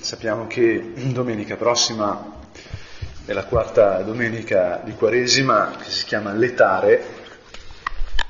[0.00, 2.40] sappiamo che domenica prossima
[3.24, 7.02] è la quarta domenica di Quaresima che si chiama Letare,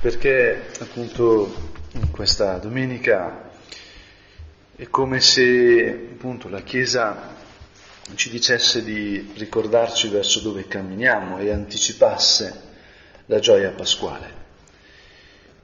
[0.00, 3.50] perché appunto in questa domenica
[4.76, 7.32] è come se appunto la Chiesa
[8.14, 12.62] ci dicesse di ricordarci verso dove camminiamo e anticipasse
[13.26, 14.42] la gioia pasquale.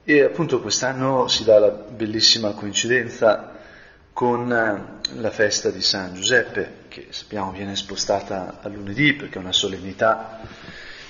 [0.03, 3.50] E appunto quest'anno si dà la bellissima coincidenza
[4.13, 9.41] con eh, la festa di San Giuseppe, che sappiamo viene spostata a lunedì perché è
[9.41, 10.39] una solennità,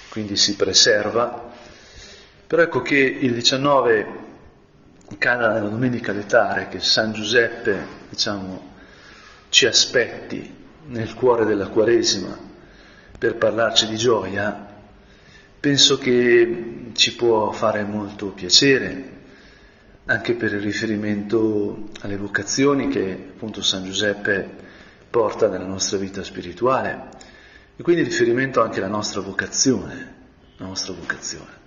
[0.09, 1.49] quindi si preserva.
[2.47, 4.29] Però ecco che il 19
[5.17, 8.69] cada nella domenica letare, che San Giuseppe, diciamo,
[9.49, 12.37] ci aspetti nel cuore della Quaresima
[13.17, 14.67] per parlarci di gioia,
[15.59, 19.19] penso che ci può fare molto piacere,
[20.11, 24.45] anche per il riferimento alle vocazioni che appunto San Giuseppe
[25.09, 27.07] porta nella nostra vita spirituale
[27.77, 30.15] e quindi riferimento anche alla nostra vocazione,
[30.57, 31.59] la nostra vocazione.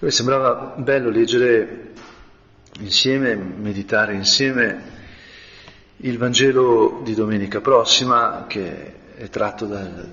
[0.00, 1.92] Mi sembrava bello leggere
[2.80, 4.96] insieme, meditare insieme
[5.96, 10.12] il Vangelo di domenica prossima che è tratto dal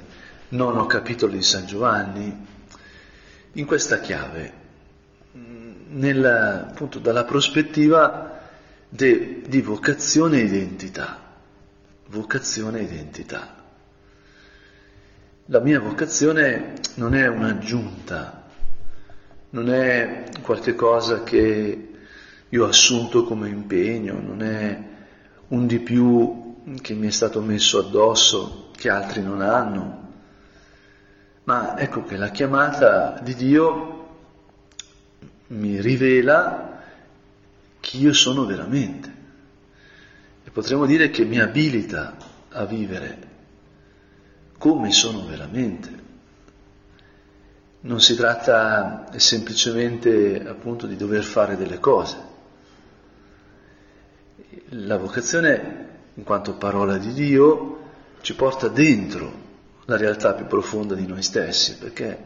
[0.49, 2.45] nono capitolo di San Giovanni,
[3.51, 4.63] in questa chiave,
[5.89, 8.39] nella, appunto dalla prospettiva
[8.89, 11.19] de, di vocazione e identità.
[12.07, 13.63] Vocazione e identità.
[15.47, 18.43] La mia vocazione non è un'aggiunta,
[19.51, 21.89] non è qualcosa che
[22.49, 24.83] io ho assunto come impegno, non è
[25.49, 30.05] un di più che mi è stato messo addosso che altri non hanno
[31.45, 33.94] ma ecco che la chiamata di Dio
[35.47, 36.83] mi rivela
[37.79, 39.13] chi io sono veramente
[40.43, 42.15] e potremmo dire che mi abilita
[42.49, 43.33] a vivere
[44.57, 46.03] come sono veramente.
[47.81, 52.17] Non si tratta semplicemente appunto di dover fare delle cose.
[54.69, 57.81] La vocazione, in quanto parola di Dio,
[58.21, 59.43] ci porta dentro
[59.85, 62.17] la realtà più profonda di noi stessi, perché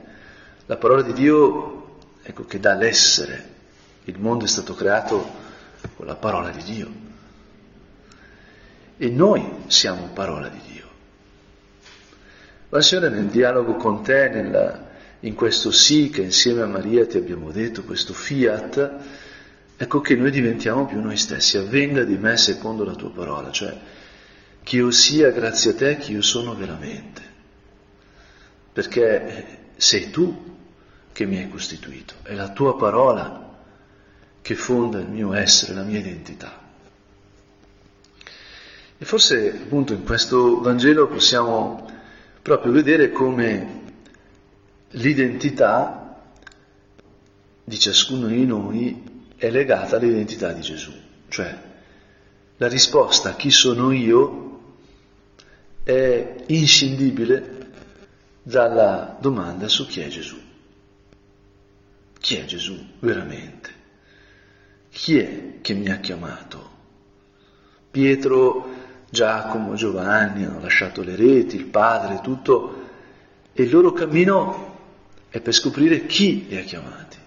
[0.65, 1.88] la parola di Dio,
[2.29, 3.57] ecco, che dà l'essere,
[4.05, 5.47] il mondo è stato creato
[5.95, 6.91] con la parola di Dio.
[8.97, 10.87] E noi siamo parola di Dio.
[12.69, 14.89] Ma Signore nel dialogo con te, nella,
[15.21, 18.93] in questo sì che insieme a Maria ti abbiamo detto, questo fiat,
[19.75, 23.75] ecco che noi diventiamo più noi stessi, avvenga di me secondo la tua parola, cioè
[24.61, 27.29] che io sia grazie a te chi io sono veramente
[28.71, 30.57] perché sei tu
[31.11, 33.47] che mi hai costituito, è la tua parola
[34.41, 36.67] che fonda il mio essere, la mia identità.
[38.97, 41.89] E forse appunto in questo Vangelo possiamo
[42.41, 43.81] proprio vedere come
[44.91, 46.21] l'identità
[47.63, 50.91] di ciascuno di noi è legata all'identità di Gesù,
[51.29, 51.57] cioè
[52.57, 54.47] la risposta a chi sono io
[55.83, 57.67] è inscindibile
[58.41, 60.48] dalla domanda su chi è Gesù.
[62.19, 63.69] Chi è Gesù veramente?
[64.89, 66.77] Chi è che mi ha chiamato?
[67.91, 68.77] Pietro,
[69.09, 72.87] Giacomo, Giovanni hanno lasciato le reti, il padre, tutto,
[73.53, 74.77] e il loro cammino
[75.29, 77.17] è per scoprire chi li ha chiamati.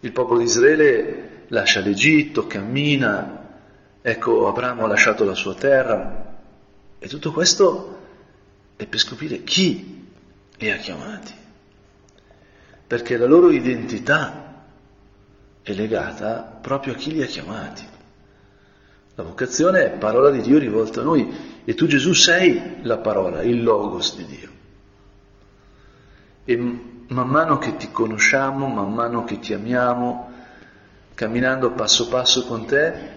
[0.00, 3.60] Il popolo di Israele lascia l'Egitto, cammina,
[4.00, 6.38] ecco Abramo ha lasciato la sua terra,
[6.98, 7.98] e tutto questo
[8.76, 10.06] è per scoprire chi
[10.58, 11.32] li ha chiamati,
[12.86, 14.64] perché la loro identità
[15.62, 17.84] è legata proprio a chi li ha chiamati.
[19.14, 23.42] La vocazione è parola di Dio rivolta a noi e tu Gesù sei la parola,
[23.42, 24.50] il logos di Dio.
[26.44, 30.32] E man mano che ti conosciamo, man mano che ti amiamo,
[31.14, 33.14] camminando passo passo con te,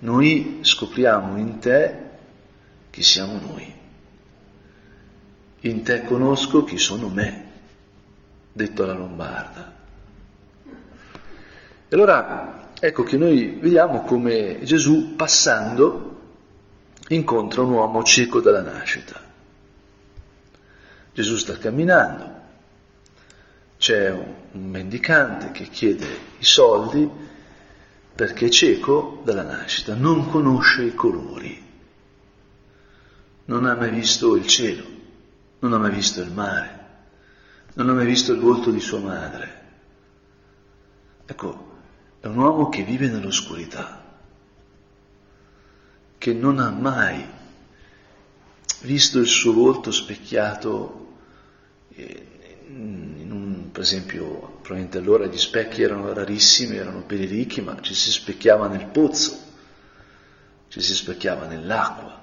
[0.00, 2.02] noi scopriamo in te
[2.90, 3.82] chi siamo noi
[5.68, 7.43] in te conosco chi sono me,
[8.54, 9.72] detto alla lombarda.
[11.88, 16.20] E allora ecco che noi vediamo come Gesù passando
[17.08, 19.20] incontra un uomo cieco dalla nascita.
[21.12, 22.32] Gesù sta camminando,
[23.76, 26.06] c'è un mendicante che chiede
[26.38, 27.08] i soldi
[28.14, 31.62] perché è cieco dalla nascita, non conosce i colori,
[33.44, 34.94] non ha mai visto il cielo
[35.64, 36.83] non ha mai visto il mare,
[37.74, 39.62] non ha mai visto il volto di sua madre.
[41.26, 41.72] Ecco,
[42.20, 44.02] è un uomo che vive nell'oscurità,
[46.18, 47.24] che non ha mai
[48.82, 51.16] visto il suo volto specchiato
[51.96, 57.80] in un, per esempio, probabilmente allora gli specchi erano rarissimi, erano per i ricchi, ma
[57.80, 59.38] ci si specchiava nel pozzo,
[60.68, 62.22] ci si specchiava nell'acqua.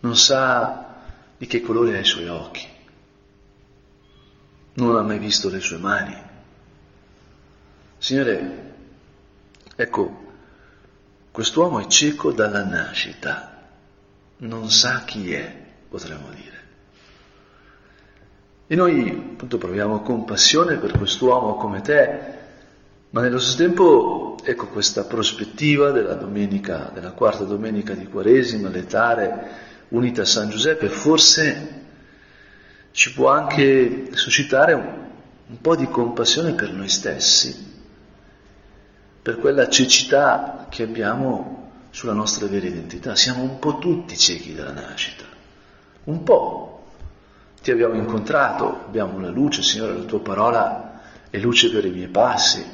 [0.00, 0.96] Non sa
[1.36, 2.66] di che colore ha i suoi occhi,
[4.84, 6.16] non ha mai visto le sue mani.
[7.98, 8.74] Signore,
[9.74, 10.26] ecco,
[11.30, 13.66] quest'uomo è cieco dalla nascita,
[14.38, 15.52] non sa chi è,
[15.88, 16.56] potremmo dire.
[18.68, 22.36] E noi appunto proviamo compassione per quest'uomo come te,
[23.10, 29.66] ma nello stesso tempo ecco questa prospettiva della domenica, della quarta domenica di Quaresima, letare
[29.88, 31.86] unita a San Giuseppe, forse
[32.98, 35.06] ci può anche suscitare un,
[35.46, 37.54] un po' di compassione per noi stessi,
[39.22, 43.14] per quella cecità che abbiamo sulla nostra vera identità.
[43.14, 45.22] Siamo un po' tutti ciechi dalla nascita,
[46.04, 46.86] un po'.
[47.62, 51.00] Ti abbiamo incontrato, abbiamo la luce, Signore, la tua parola
[51.30, 52.66] è luce per i miei passi.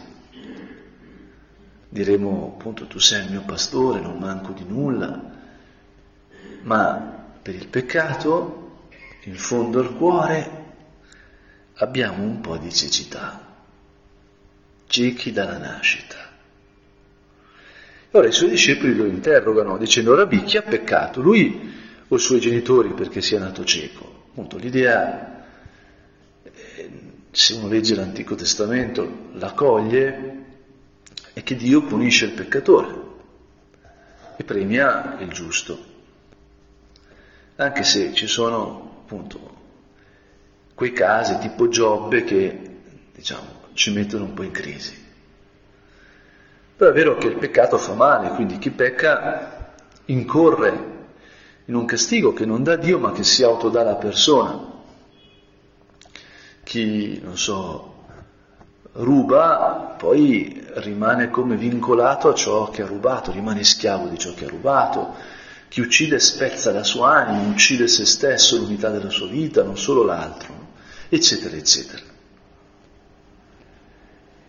[1.86, 5.20] Diremo appunto tu sei il mio pastore, non manco di nulla,
[6.62, 7.12] ma
[7.42, 8.63] per il peccato,
[9.24, 10.62] in fondo al cuore,
[11.76, 13.40] abbiamo un po' di cecità,
[14.86, 16.16] ciechi dalla nascita.
[18.12, 21.20] Ora i suoi discepoli lo interrogano dicendo, Rabbi, chi ha peccato?
[21.20, 21.72] Lui
[22.06, 24.26] o i suoi genitori perché sia nato cieco?
[24.30, 25.46] Appunto, l'idea,
[26.42, 26.90] eh,
[27.30, 30.42] se uno legge l'Antico Testamento, la coglie,
[31.32, 33.02] è che Dio punisce il peccatore
[34.36, 35.92] e premia il giusto.
[37.56, 39.62] Anche se ci sono appunto
[40.74, 42.76] quei casi tipo Giobbe che
[43.14, 45.02] diciamo ci mettono un po' in crisi.
[46.76, 49.72] Però è vero che il peccato fa male, quindi chi pecca
[50.06, 50.92] incorre
[51.66, 54.72] in un castigo che non dà Dio ma che si autodà la persona.
[56.62, 58.06] Chi, non so,
[58.92, 64.46] ruba poi rimane come vincolato a ciò che ha rubato, rimane schiavo di ciò che
[64.46, 65.42] ha rubato.
[65.74, 70.04] Chi uccide spezza la sua anima, uccide se stesso, l'unità della sua vita, non solo
[70.04, 70.54] l'altro,
[71.08, 72.00] eccetera, eccetera.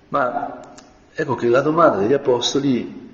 [0.09, 0.59] Ma
[1.11, 3.09] ecco che la domanda degli apostoli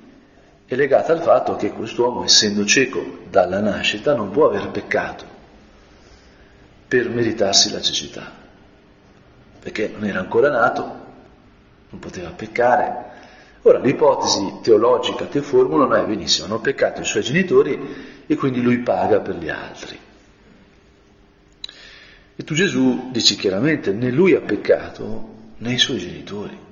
[0.66, 5.24] è legata al fatto che quest'uomo, essendo cieco dalla nascita, non può aver peccato
[6.90, 8.30] per meritarsi la cecità,
[9.58, 10.84] perché non era ancora nato,
[11.92, 13.11] non poteva peccare.
[13.64, 17.80] Ora l'ipotesi teologica che formulano è benissimo, hanno peccato i suoi genitori
[18.26, 20.00] e quindi lui paga per gli altri.
[22.36, 26.70] E tu Gesù dici chiaramente, né lui ha peccato né i suoi genitori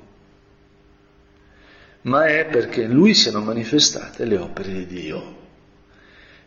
[2.01, 5.37] ma è perché in lui siano manifestate le opere di Dio.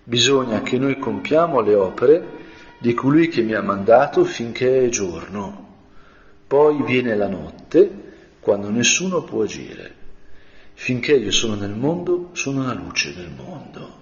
[0.04, 2.40] Bisogna che noi compiamo le opere
[2.78, 5.70] di colui che mi ha mandato finché è giorno.
[6.46, 7.90] Poi viene la notte,
[8.40, 10.00] quando nessuno può agire.
[10.82, 14.00] Finché io sono nel mondo, sono la luce del mondo.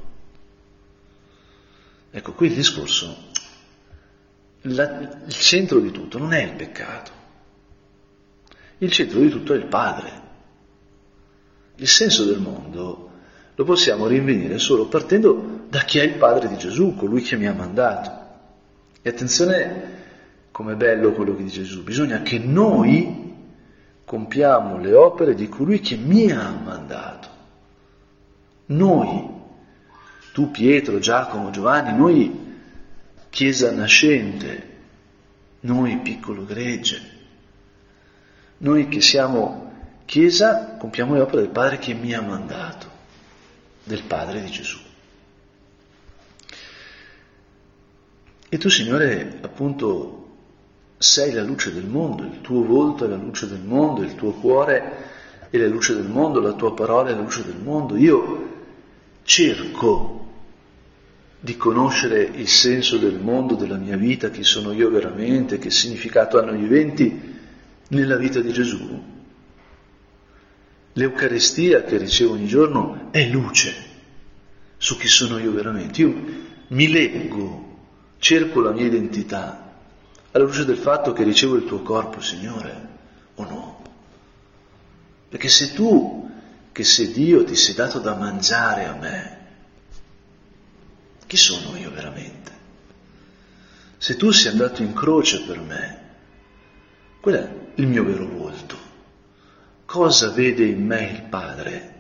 [2.10, 3.24] Ecco, qui il discorso,
[4.62, 7.10] la, il centro di tutto non è il peccato,
[8.78, 10.10] il centro di tutto è il Padre.
[11.76, 13.10] Il senso del mondo
[13.54, 17.46] lo possiamo rinvenire solo partendo da chi è il Padre di Gesù, colui che mi
[17.46, 18.10] ha mandato.
[19.02, 19.98] E attenzione
[20.50, 23.29] com'è bello quello che dice Gesù, bisogna che noi
[24.10, 27.28] compiamo le opere di colui che mi ha mandato.
[28.66, 29.24] Noi,
[30.32, 32.48] tu Pietro, Giacomo, Giovanni, noi
[33.30, 34.78] Chiesa nascente,
[35.60, 37.00] noi piccolo gregge,
[38.58, 39.72] noi che siamo
[40.06, 42.90] Chiesa, compiamo le opere del Padre che mi ha mandato,
[43.84, 44.78] del Padre di Gesù.
[48.48, 50.19] E tu, Signore, appunto,
[51.00, 54.32] sei la luce del mondo, il tuo volto è la luce del mondo, il tuo
[54.32, 57.96] cuore è la luce del mondo, la tua parola è la luce del mondo.
[57.96, 58.48] Io
[59.22, 60.28] cerco
[61.40, 66.38] di conoscere il senso del mondo, della mia vita, chi sono io veramente, che significato
[66.38, 67.38] hanno gli eventi
[67.88, 69.02] nella vita di Gesù,
[70.92, 73.72] L'Eucaristia che ricevo ogni giorno è luce
[74.76, 76.02] su chi sono io veramente.
[76.02, 76.14] Io
[76.68, 77.78] mi leggo,
[78.18, 79.69] cerco la mia identità
[80.32, 82.88] alla luce del fatto che ricevo il tuo corpo, Signore,
[83.34, 83.82] o no?
[85.28, 86.30] Perché se tu,
[86.72, 89.38] che sei Dio, ti sei dato da mangiare a me,
[91.26, 92.58] chi sono io veramente?
[93.98, 95.98] Se tu sei andato in croce per me,
[97.20, 98.88] qual è il mio vero volto?
[99.90, 101.94] cosa vede in me il Padre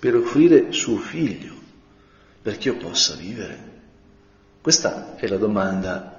[0.00, 1.54] per offrire suo figlio
[2.42, 3.70] perché io possa vivere?
[4.60, 6.11] Questa è la domanda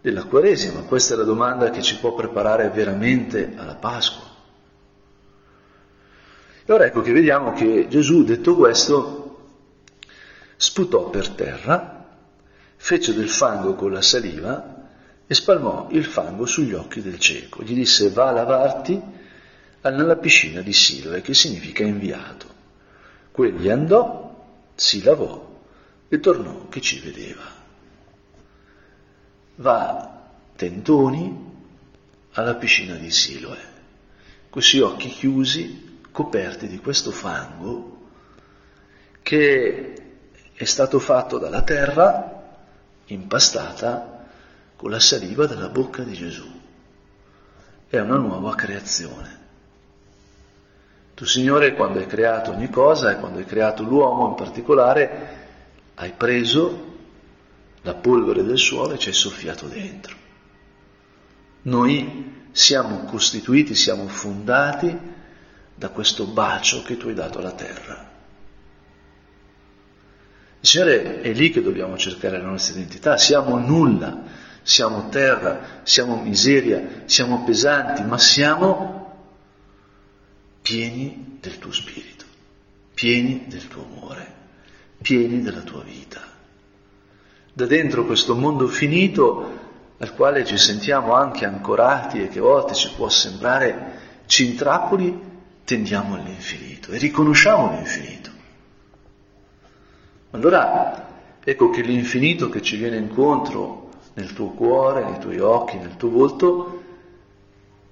[0.00, 4.28] della Quaresima, questa è la domanda che ci può preparare veramente alla Pasqua.
[6.64, 9.48] E ora ecco che vediamo che Gesù, detto questo,
[10.56, 12.06] sputò per terra,
[12.76, 14.88] fece del fango con la saliva
[15.26, 17.62] e spalmò il fango sugli occhi del cieco.
[17.62, 19.00] Gli disse va a lavarti
[19.82, 22.46] nella piscina di Siloe, che significa inviato.
[23.30, 24.28] Quegli andò,
[24.74, 25.58] si lavò
[26.08, 27.59] e tornò che ci vedeva.
[29.60, 30.22] Va
[30.56, 31.48] tentoni
[32.32, 33.58] alla piscina di Siloe,
[34.48, 37.98] questi occhi chiusi coperti di questo fango
[39.20, 39.94] che
[40.54, 42.58] è stato fatto dalla terra
[43.06, 44.24] impastata
[44.76, 46.48] con la saliva della bocca di Gesù.
[47.86, 49.38] È una nuova creazione.
[51.12, 55.28] Tu, Signore, quando hai creato ogni cosa e quando hai creato l'uomo in particolare,
[55.96, 56.89] hai preso
[57.82, 60.16] la polvere del suolo e ci hai soffiato dentro.
[61.62, 64.96] Noi siamo costituiti, siamo fondati
[65.74, 68.08] da questo bacio che tu hai dato alla terra.
[70.60, 74.24] Il Signore è lì che dobbiamo cercare la nostra identità, siamo nulla,
[74.62, 78.98] siamo terra, siamo miseria, siamo pesanti, ma siamo
[80.60, 82.26] pieni del tuo spirito,
[82.92, 84.34] pieni del tuo amore,
[85.00, 86.29] pieni della tua vita.
[87.60, 89.58] Da dentro questo mondo finito
[89.98, 95.14] al quale ci sentiamo anche ancorati e che a volte ci può sembrare ci intrappoli
[95.62, 98.30] tendiamo all'infinito e riconosciamo l'infinito.
[100.30, 101.06] Allora
[101.44, 106.08] ecco che l'infinito che ci viene incontro nel tuo cuore, nei tuoi occhi, nel tuo
[106.08, 106.82] volto,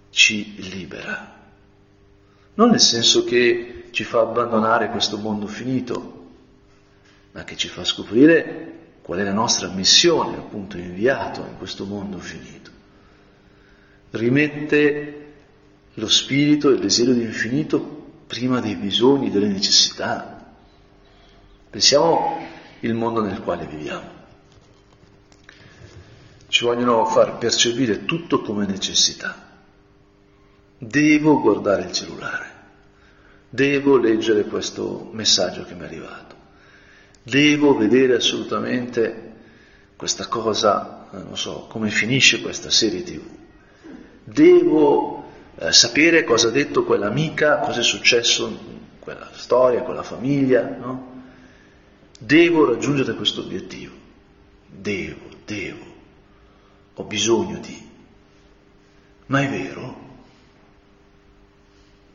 [0.09, 1.41] ci libera.
[2.55, 6.25] Non nel senso che ci fa abbandonare questo mondo finito,
[7.33, 8.77] ma che ci fa scoprire
[9.09, 12.71] qual è la nostra missione, appunto inviato in questo mondo finito.
[14.11, 15.33] Rimette
[15.95, 17.79] lo spirito e il desiderio di infinito
[18.27, 20.53] prima dei bisogni, delle necessità.
[21.71, 22.39] Pensiamo
[22.81, 24.11] il mondo nel quale viviamo.
[26.49, 29.43] Ci vogliono far percepire tutto come necessità.
[30.77, 32.53] Devo guardare il cellulare,
[33.49, 36.38] devo leggere questo messaggio che mi è arrivato,
[37.29, 39.27] devo vedere assolutamente
[39.97, 43.23] questa cosa, non so, come finisce questa serie tv,
[44.25, 45.25] devo
[45.57, 48.57] eh, sapere cosa ha detto quell'amica, cosa è successo in
[48.99, 51.17] quella storia, quella famiglia, no?
[52.19, 53.93] Devo raggiungere questo obiettivo,
[54.67, 55.85] devo, devo,
[56.95, 57.87] ho bisogno di.
[59.27, 60.07] Ma è vero?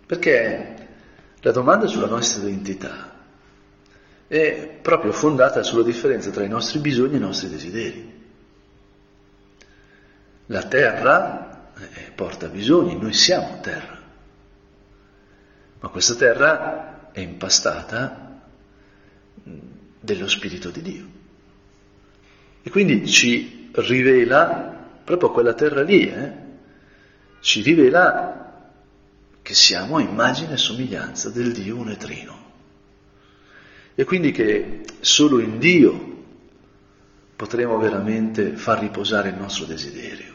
[0.06, 0.88] Perché
[1.40, 3.13] la domanda sulla nostra identità
[4.28, 8.22] è proprio fondata sulla differenza tra i nostri bisogni e i nostri desideri.
[10.48, 14.00] La terra eh, porta bisogni, noi siamo terra,
[15.80, 18.42] ma questa terra è impastata
[20.00, 21.06] dello Spirito di Dio.
[22.62, 26.32] E quindi ci rivela, proprio quella terra lì, eh,
[27.40, 28.72] ci rivela
[29.42, 32.43] che siamo immagine e somiglianza del Dio unetrino.
[33.96, 36.12] E quindi che solo in Dio
[37.36, 40.32] potremo veramente far riposare il nostro desiderio.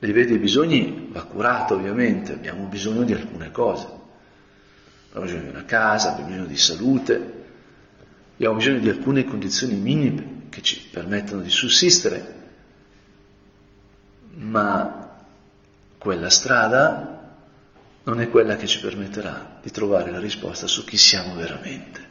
[0.00, 3.86] Il livello dei bisogni va curato ovviamente, abbiamo bisogno di alcune cose.
[5.08, 7.32] Abbiamo bisogno di una casa, abbiamo bisogno di salute,
[8.34, 12.36] abbiamo bisogno di alcune condizioni minime che ci permettono di sussistere,
[14.34, 15.16] ma
[15.98, 17.17] quella strada
[18.08, 22.06] non è quella che ci permetterà di trovare la risposta su chi siamo veramente.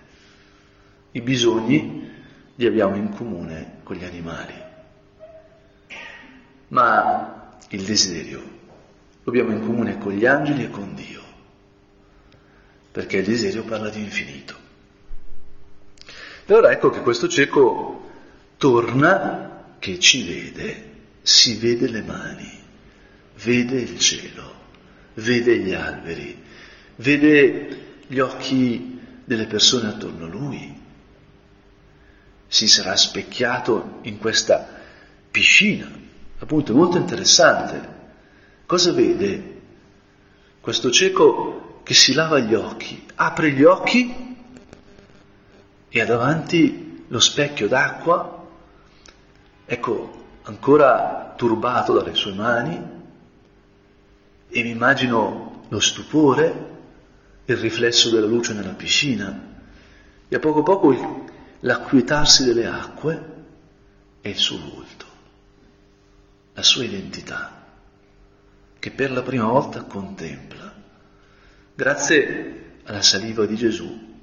[1.11, 2.11] I bisogni
[2.53, 4.53] li abbiamo in comune con gli animali,
[6.67, 8.39] ma il desiderio
[9.23, 11.23] lo abbiamo in comune con gli angeli e con Dio,
[12.91, 14.55] perché il desiderio parla di infinito.
[16.45, 18.09] E allora ecco che questo cieco
[18.57, 20.91] torna che ci vede,
[21.23, 22.51] si vede le mani,
[23.43, 24.57] vede il cielo,
[25.17, 26.43] vede gli alberi,
[26.95, 30.75] vede gli occhi delle persone attorno a lui,
[32.47, 34.67] si sarà specchiato in questa
[35.29, 36.05] piscina
[36.39, 37.95] Appunto, molto interessante.
[38.65, 39.55] Cosa vede?
[40.61, 44.35] Questo cieco che si lava gli occhi, apre gli occhi
[45.89, 48.45] e ha davanti lo specchio d'acqua,
[49.65, 52.95] ecco, ancora turbato dalle sue mani,
[54.49, 56.75] e mi immagino lo stupore
[57.45, 59.55] il riflesso della luce nella piscina
[60.27, 61.25] e a poco a poco
[61.61, 63.35] l'acquietarsi delle acque
[64.21, 65.05] e il suo volto,
[66.53, 67.65] la sua identità,
[68.79, 70.73] che per la prima volta contempla,
[71.73, 74.15] grazie alla saliva di Gesù,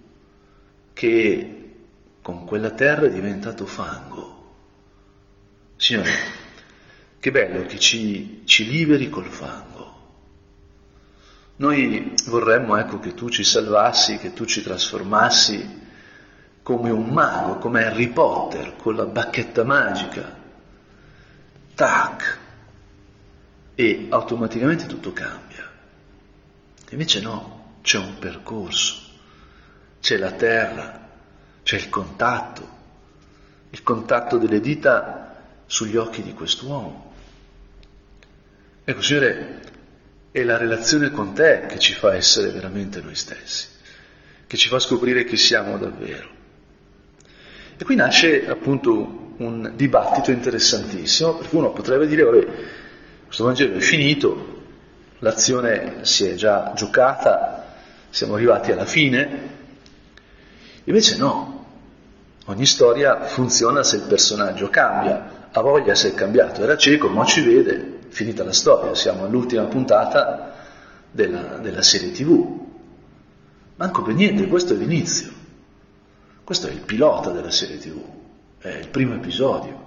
[0.92, 1.54] che
[2.20, 4.32] con quella terra è diventato fango.
[5.76, 6.12] Signore,
[7.18, 9.93] che bello che ci, ci liberi col fango.
[11.56, 15.82] Noi vorremmo ecco, che tu ci salvassi, che tu ci trasformassi
[16.62, 20.42] come un mago, come Harry Potter, con la bacchetta magica.
[21.74, 22.38] Tac!
[23.76, 25.70] E automaticamente tutto cambia.
[26.90, 28.96] Invece no, c'è un percorso,
[30.00, 31.08] c'è la terra,
[31.62, 32.68] c'è il contatto,
[33.70, 37.12] il contatto delle dita sugli occhi di quest'uomo.
[38.84, 39.60] Ecco, Signore,
[40.34, 43.68] è la relazione con te che ci fa essere veramente noi stessi,
[44.48, 46.28] che ci fa scoprire chi siamo davvero.
[47.78, 52.46] E qui nasce appunto un dibattito interessantissimo, perché uno potrebbe dire, vabbè,
[53.26, 54.62] questo Vangelo è finito,
[55.20, 57.76] l'azione si è già giocata,
[58.10, 59.48] siamo arrivati alla fine,
[60.82, 61.66] invece no,
[62.46, 67.24] ogni storia funziona se il personaggio cambia, ha voglia se è cambiato, era cieco, ma
[67.24, 70.52] ci vede, finita la storia, siamo all'ultima puntata
[71.12, 72.62] della, della serie tv.
[73.76, 75.30] Manco per niente, questo è l'inizio,
[76.42, 78.00] questo è il pilota della serie tv,
[78.58, 79.82] è il primo episodio.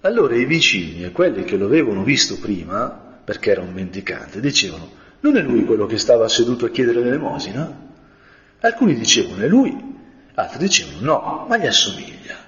[0.00, 2.88] Allora i vicini e quelli che lo avevano visto prima,
[3.24, 4.90] perché era un mendicante, dicevano,
[5.20, 7.84] non è lui quello che stava seduto a chiedere l'elemosina?
[8.58, 9.76] Alcuni dicevano è lui,
[10.34, 12.45] altri dicevano no, ma gli assomiglia.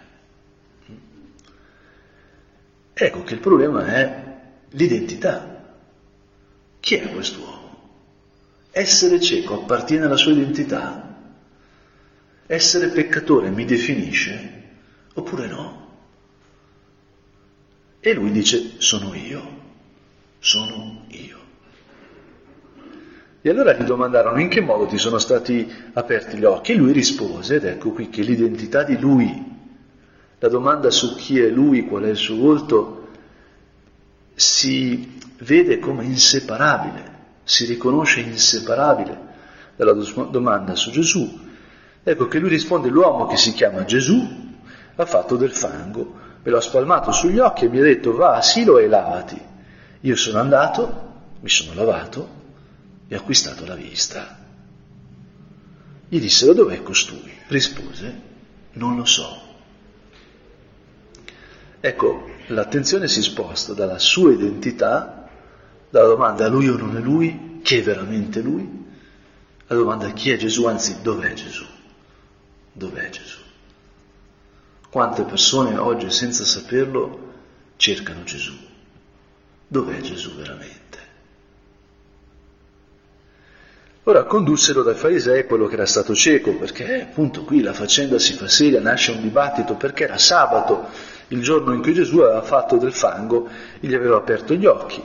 [3.01, 4.41] Ecco che il problema è
[4.71, 5.77] l'identità.
[6.81, 7.57] Chi è quest'uomo?
[8.73, 11.15] Essere cieco appartiene alla sua identità?
[12.45, 14.63] Essere peccatore mi definisce
[15.15, 15.87] oppure no?
[18.01, 19.49] E lui dice sono io,
[20.41, 21.39] sono io.
[23.41, 26.91] E allora gli domandarono in che modo ti sono stati aperti gli occhi e lui
[26.91, 29.58] rispose, ed ecco qui che l'identità di lui
[30.39, 33.09] la domanda su chi è lui, qual è il suo volto,
[34.35, 39.27] si vede come inseparabile, si riconosce inseparabile
[39.77, 41.47] dalla domanda su Gesù.
[42.03, 44.47] Ecco che lui risponde, l'uomo che si chiama Gesù
[44.95, 48.43] ha fatto del fango, me l'ha spalmato sugli occhi e mi ha detto va a
[48.43, 49.41] Silo e lavati.
[50.01, 51.07] Io sono andato,
[51.41, 52.29] mi sono lavato
[53.09, 54.39] e ho acquistato la vista.
[56.09, 57.33] Gli dissero dov'è costui?
[57.49, 58.21] Rispose,
[58.73, 59.48] non lo so.
[61.81, 65.29] Ecco, l'attenzione si sposta dalla sua identità,
[65.91, 68.87] dalla domanda lui o non è lui, chi è veramente lui,
[69.69, 71.65] alla domanda chi è Gesù, anzi dov'è Gesù?
[72.73, 73.39] Dov'è Gesù?
[74.91, 77.33] Quante persone oggi senza saperlo
[77.77, 78.55] cercano Gesù?
[79.69, 80.99] Dov'è Gesù veramente?
[84.05, 88.33] Ora condussero dai farisei quello che era stato cieco, perché appunto qui la faccenda si
[88.33, 90.89] fa seria, nasce un dibattito, perché era sabato,
[91.29, 93.49] il giorno in cui Gesù aveva fatto del fango
[93.81, 95.03] e gli aveva aperto gli occhi.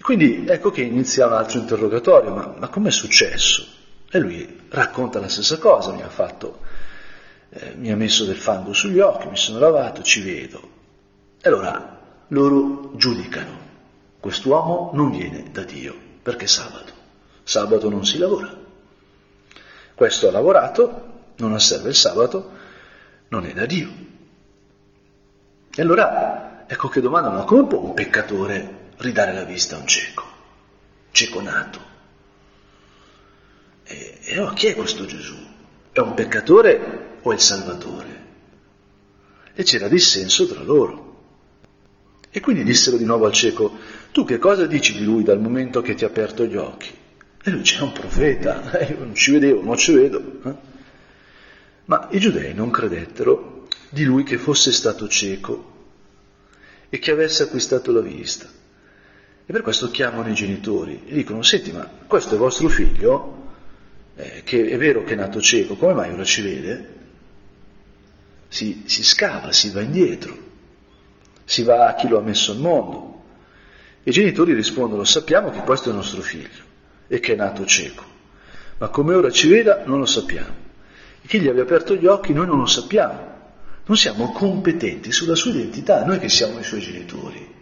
[0.00, 3.66] Quindi ecco che inizia un altro interrogatorio, ma, ma com'è successo?
[4.08, 6.60] E lui racconta la stessa cosa, mi ha fatto,
[7.50, 10.60] eh, mi ha messo del fango sugli occhi, mi sono lavato, ci vedo.
[11.40, 13.58] E allora loro giudicano,
[14.20, 16.92] quest'uomo non viene da Dio, perché sabato.
[17.42, 18.54] Sabato non si lavora.
[19.94, 22.50] Questo ha lavorato, non osserva il sabato,
[23.28, 23.88] non è da Dio.
[25.78, 30.24] E allora ecco che domandano, come può un peccatore ridare la vista a un cieco,
[31.10, 31.80] cieco nato?
[33.84, 35.36] E, e allora chi è questo Gesù?
[35.92, 38.24] È un peccatore o è il Salvatore?
[39.52, 41.04] E c'era dissenso tra loro.
[42.30, 43.76] E quindi dissero di nuovo al cieco,
[44.12, 46.90] tu che cosa dici di lui dal momento che ti ha aperto gli occhi?
[47.44, 50.40] E lui c'è un profeta, io non ci vedevo, non ci vedo.
[50.42, 50.54] Eh?
[51.84, 53.55] Ma i giudei non credettero
[53.88, 55.74] di lui che fosse stato cieco
[56.88, 58.48] e che avesse acquistato la vista.
[59.48, 63.44] E per questo chiamano i genitori e dicono, senti, ma questo è vostro figlio,
[64.16, 66.94] eh, che è vero che è nato cieco, come mai ora ci vede?
[68.48, 70.36] Si, si scava, si va indietro,
[71.44, 73.22] si va a chi lo ha messo al mondo.
[74.02, 76.64] I genitori rispondono, sappiamo che questo è nostro figlio
[77.06, 78.04] e che è nato cieco.
[78.78, 80.64] Ma come ora ci veda non lo sappiamo.
[81.22, 83.35] E chi gli abbia aperto gli occhi noi non lo sappiamo.
[83.86, 87.54] Non siamo competenti sulla sua identità, noi che siamo i suoi genitori.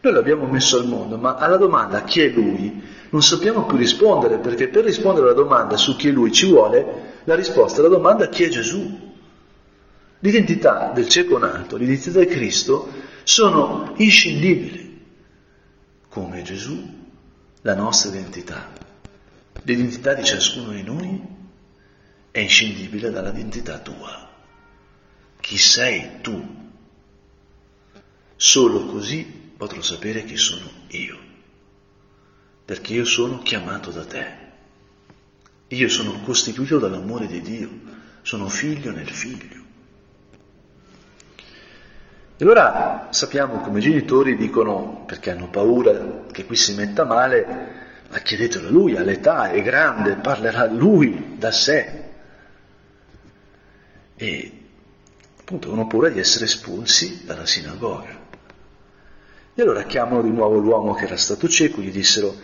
[0.00, 4.38] Noi l'abbiamo messo al mondo, ma alla domanda chi è lui non sappiamo più rispondere,
[4.38, 8.28] perché per rispondere alla domanda su chi è lui ci vuole la risposta alla domanda
[8.28, 9.14] chi è Gesù.
[10.20, 12.88] L'identità del cieco nato, l'identità di Cristo
[13.24, 15.04] sono inscindibili,
[16.08, 16.80] come Gesù,
[17.62, 18.70] la nostra identità.
[19.62, 21.20] L'identità di ciascuno di noi
[22.30, 24.34] è inscindibile dall'identità tua.
[25.46, 26.44] Chi sei tu?
[28.34, 31.16] Solo così potrò sapere chi sono io,
[32.64, 34.26] perché io sono chiamato da te.
[35.68, 37.70] Io sono costituito dall'amore di Dio,
[38.22, 39.62] sono figlio nel figlio.
[42.36, 48.06] E allora sappiamo come i genitori dicono, perché hanno paura che qui si metta male,
[48.10, 52.02] ma chiedetelo a lui, all'età, è grande, parlerà lui da sé.
[54.16, 54.55] E
[55.46, 58.24] appunto hanno paura di essere espulsi dalla sinagoga.
[59.54, 62.34] E allora chiamano di nuovo l'uomo che era stato cieco, gli dissero,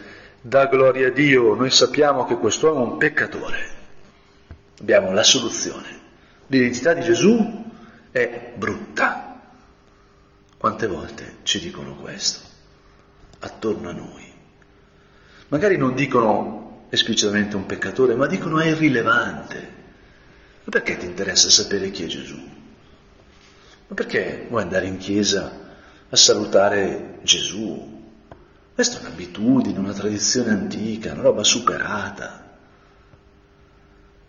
[0.41, 3.71] da gloria a Dio, noi sappiamo che quest'uomo è un peccatore.
[4.81, 6.01] Abbiamo la soluzione.
[6.47, 7.65] L'identità di Gesù
[8.13, 9.41] è brutta.
[10.57, 12.39] Quante volte ci dicono questo?
[13.41, 14.33] Attorno a noi.
[15.49, 19.59] Magari non dicono esplicitamente un peccatore, ma dicono è irrilevante.
[20.63, 22.61] Ma perché ti interessa sapere chi è Gesù?
[23.93, 25.53] Ma perché vuoi andare in chiesa
[26.09, 28.01] a salutare Gesù?
[28.75, 32.57] Questa è un'abitudine, una tradizione antica, una roba superata.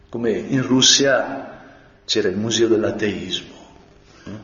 [0.09, 1.61] Come in Russia
[2.03, 3.55] c'era il museo dell'ateismo
[4.25, 4.39] eh?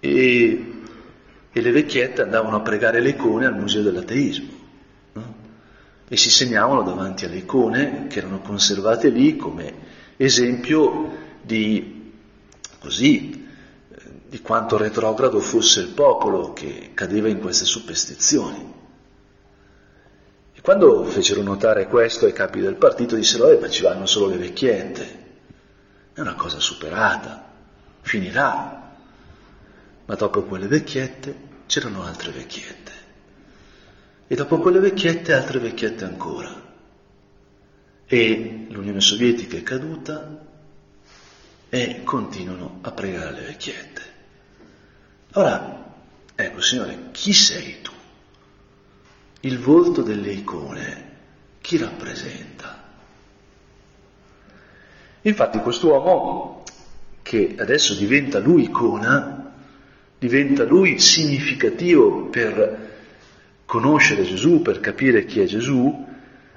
[0.00, 0.72] e
[1.50, 4.52] e le vecchiette andavano a pregare le icone al museo dell'ateismo
[5.12, 5.34] no?
[6.06, 9.72] e si segnavano davanti alle icone che erano conservate lì come
[10.16, 12.12] esempio di,
[12.80, 13.43] così,
[14.34, 18.74] di quanto retrogrado fosse il popolo che cadeva in queste superstizioni.
[20.52, 24.26] E quando fecero notare questo ai capi del partito dissero, eh, ma ci vanno solo
[24.26, 25.24] le vecchiette,
[26.14, 27.48] è una cosa superata,
[28.00, 28.96] finirà,
[30.04, 32.92] ma dopo quelle vecchiette c'erano altre vecchiette.
[34.26, 36.60] E dopo quelle vecchiette altre vecchiette ancora.
[38.04, 40.44] E l'Unione Sovietica è caduta
[41.68, 44.13] e continuano a pregare le vecchiette.
[45.36, 45.92] Ora,
[46.36, 47.90] ecco Signore, chi sei tu?
[49.40, 51.12] Il volto delle icone,
[51.60, 52.82] chi rappresenta?
[55.22, 56.62] Infatti quest'uomo,
[57.22, 59.52] che adesso diventa lui icona,
[60.20, 62.92] diventa lui significativo per
[63.64, 66.06] conoscere Gesù, per capire chi è Gesù,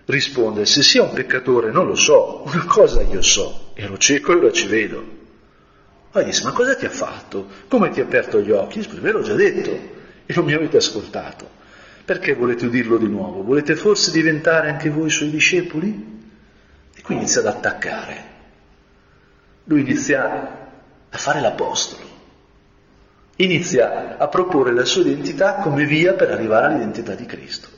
[0.05, 4.35] risponde, se sia un peccatore non lo so, una cosa io so, ero cieco e
[4.35, 5.16] ora ci vedo.
[6.12, 7.48] Poi dice, ma cosa ti ha fatto?
[7.67, 8.80] Come ti ha aperto gli occhi?
[8.80, 9.72] Dice, ve l'ho già detto
[10.26, 11.50] e non mi avete ascoltato.
[12.06, 13.43] Perché volete udirlo di nuovo?
[13.43, 16.20] Volete forse diventare anche voi suoi discepoli?
[16.96, 18.36] E qui inizia ad attaccare.
[19.65, 20.70] Lui inizia
[21.10, 22.08] a fare l'apostolo
[23.38, 27.70] inizia a proporre la sua identità come via per arrivare all'identità di Cristo.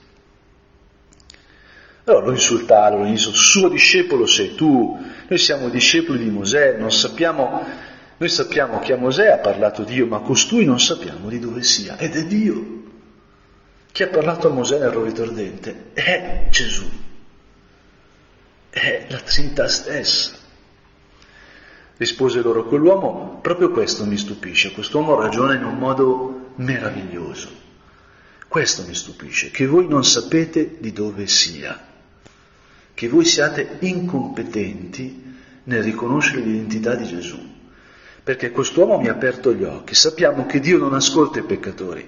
[2.06, 6.92] Allora lo insultarono, gli dissero, suo discepolo sei tu, noi siamo discepoli di Mosè, non
[6.92, 7.64] sappiamo,
[8.20, 11.98] noi sappiamo che a Mosè ha parlato Dio, ma costui non sappiamo di dove sia,
[11.98, 12.84] ed è Dio.
[13.94, 16.84] Chi ha parlato a Mosè nel rovito ardente è Gesù,
[18.70, 20.34] è la Trinità stessa.
[21.96, 27.48] Rispose loro quell'uomo, proprio questo mi stupisce, quest'uomo ragiona in un modo meraviglioso.
[28.50, 31.88] Questo mi stupisce, che voi non sapete di dove sia,
[32.94, 37.58] che voi siate incompetenti nel riconoscere l'identità di Gesù,
[38.24, 39.96] perché quest'uomo mi ha aperto gli occhi.
[39.96, 42.08] Sappiamo che Dio non ascolta i peccatori,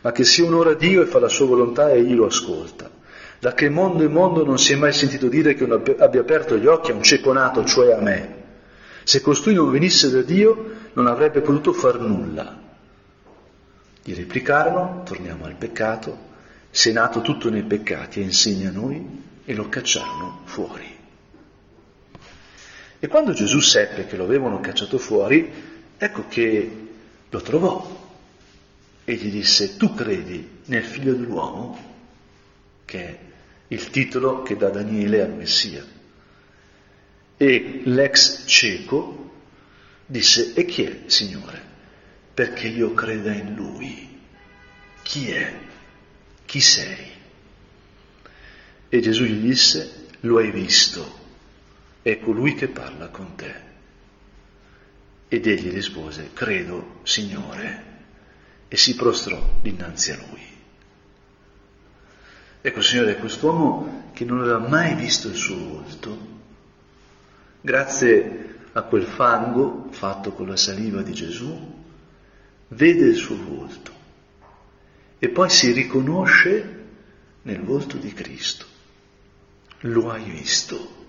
[0.00, 2.90] ma che si onora Dio e fa la sua volontà e egli lo ascolta.
[3.38, 6.66] Da che mondo e mondo non si è mai sentito dire che abbia aperto gli
[6.66, 8.42] occhi a un cieco nato, cioè a me,
[9.04, 12.58] se costui non venisse da Dio non avrebbe potuto far nulla.
[14.02, 16.32] Gli replicarono, torniamo al peccato,
[16.70, 20.93] sei nato tutto nei peccati e insegna a noi e lo cacciarono fuori.
[23.04, 25.52] E quando Gesù seppe che lo avevano cacciato fuori,
[25.98, 26.86] ecco che
[27.28, 28.08] lo trovò
[29.04, 31.96] e gli disse, tu credi nel figlio dell'uomo,
[32.86, 33.18] che è
[33.68, 35.84] il titolo che dà Daniele al Messia.
[37.36, 39.32] E l'ex cieco
[40.06, 41.62] disse, e chi è, Signore?
[42.32, 44.18] Perché io creda in Lui.
[45.02, 45.58] Chi è?
[46.46, 47.06] Chi sei?
[48.88, 51.23] E Gesù gli disse, lo hai visto,
[52.04, 53.54] è colui che parla con te.
[55.26, 57.92] Ed egli rispose, credo, Signore,
[58.68, 60.42] e si prostrò dinanzi a lui.
[62.60, 66.18] Ecco, Signore, quest'uomo che non aveva mai visto il suo volto,
[67.62, 71.72] grazie a quel fango fatto con la saliva di Gesù,
[72.68, 73.92] vede il suo volto
[75.18, 76.82] e poi si riconosce
[77.42, 78.66] nel volto di Cristo.
[79.80, 81.03] Lo hai visto.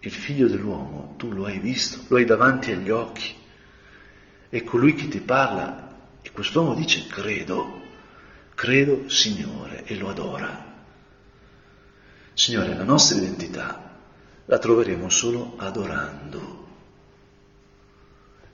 [0.00, 3.34] Il figlio dell'uomo, tu lo hai visto, lo hai davanti agli occhi.
[4.48, 7.80] È colui che ti parla e quest'uomo dice credo,
[8.54, 10.66] credo Signore e lo adora.
[12.32, 13.96] Signore, la nostra identità
[14.44, 16.66] la troveremo solo adorando.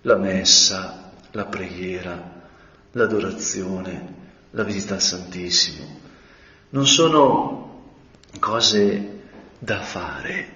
[0.03, 2.43] La messa, la preghiera,
[2.93, 4.15] l'adorazione,
[4.51, 6.01] la visita al Santissimo,
[6.71, 7.93] non sono
[8.39, 9.23] cose
[9.59, 10.54] da fare,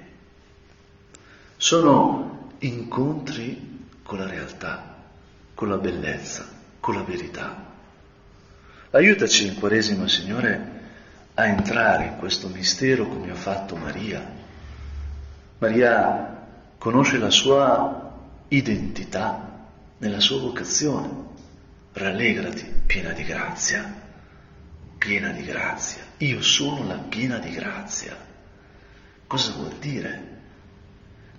[1.58, 4.94] sono incontri con la realtà,
[5.54, 6.46] con la bellezza,
[6.78, 7.66] con la verità.
[8.90, 10.76] Aiutaci in Quaresima, Signore,
[11.34, 14.24] a entrare in questo mistero come ha fatto Maria.
[15.58, 16.46] Maria
[16.78, 18.12] conosce la sua
[18.48, 19.66] identità
[19.98, 21.26] nella sua vocazione.
[21.92, 23.92] Rallegrati, piena di grazia,
[24.96, 26.02] piena di grazia.
[26.18, 28.16] Io sono la piena di grazia.
[29.26, 30.27] Cosa vuol dire?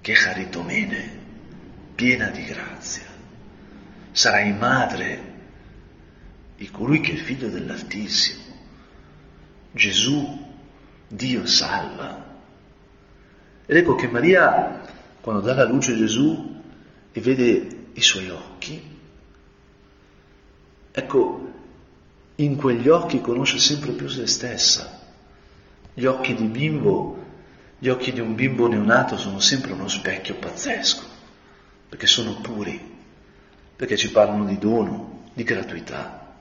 [0.01, 1.19] Che charitomene,
[1.95, 3.05] piena di grazia.
[4.11, 5.27] Sarai madre
[6.57, 8.43] di colui che è figlio dell'Altissimo.
[9.71, 10.45] Gesù,
[11.07, 12.25] Dio salva.
[13.65, 14.81] Ed ecco che Maria,
[15.21, 16.61] quando dà la luce a Gesù
[17.11, 18.97] e vede i suoi occhi,
[20.91, 21.51] Ecco,
[22.35, 24.99] in quegli occhi conosce sempre più se stessa.
[25.93, 27.25] Gli occhi di bimbo,
[27.79, 31.03] gli occhi di un bimbo neonato sono sempre uno specchio pazzesco,
[31.87, 32.97] perché sono puri,
[33.75, 36.35] perché ci parlano di dono, di gratuità,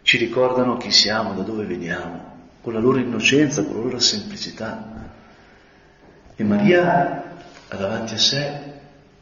[0.00, 5.10] ci ricordano chi siamo, da dove veniamo, con la loro innocenza, con la loro semplicità.
[6.34, 7.36] E Maria
[7.68, 8.72] ha davanti a sé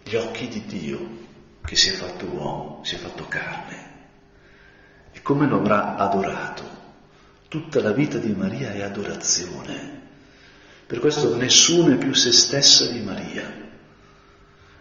[0.05, 1.19] gli occhi di Dio
[1.65, 3.89] che si è fatto uomo, si è fatto carne.
[5.13, 6.79] E come lo avrà adorato?
[7.49, 10.00] Tutta la vita di Maria è adorazione.
[10.91, 13.49] Per questo nessuno è più se stessa di Maria.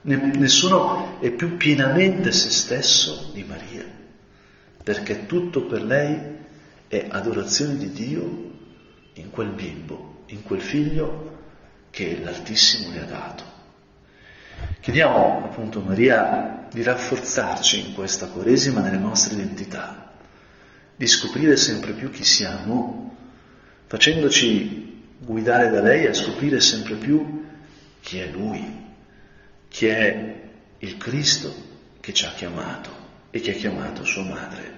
[0.01, 3.85] Nessuno è più pienamente se stesso di Maria,
[4.83, 6.17] perché tutto per lei
[6.87, 8.51] è adorazione di Dio
[9.13, 11.41] in quel bimbo, in quel figlio
[11.91, 13.43] che l'Altissimo le ha dato.
[14.79, 20.11] Chiediamo appunto a Maria di rafforzarci in questa Quaresima nelle nostre identità
[20.95, 23.15] di scoprire sempre più chi siamo,
[23.85, 24.88] facendoci
[25.19, 27.45] guidare da lei a scoprire sempre più
[28.01, 28.65] chi è Lui,
[29.67, 30.41] chi è
[30.79, 31.53] il Cristo
[31.99, 32.89] che ci ha chiamato
[33.29, 34.77] e che ha chiamato sua madre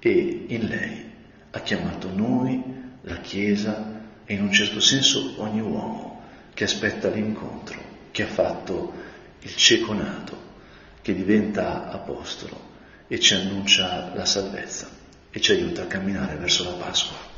[0.00, 1.12] e in lei
[1.50, 2.62] ha chiamato noi,
[3.02, 6.22] la Chiesa e in un certo senso ogni uomo
[6.54, 7.78] che aspetta l'incontro,
[8.10, 8.92] che ha fatto
[9.40, 10.36] il cieco nato,
[11.02, 12.74] che diventa apostolo
[13.06, 14.88] e ci annuncia la salvezza
[15.30, 17.35] e ci aiuta a camminare verso la Pasqua.